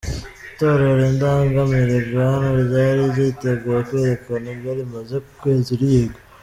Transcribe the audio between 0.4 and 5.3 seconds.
Itorero Indangamirwa, hano ryari ryiteguye kwerekana ibyo rimaze